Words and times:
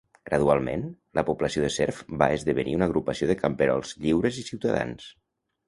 Gradualment, 0.27 0.85
la 1.19 1.23
població 1.27 1.63
de 1.65 1.69
serfs 1.75 2.09
va 2.23 2.31
esdevenir 2.39 2.75
una 2.79 2.89
agrupació 2.91 3.31
de 3.35 3.39
camperols 3.45 3.95
lliures 4.07 4.43
i 4.45 4.49
ciutadans. 4.51 5.09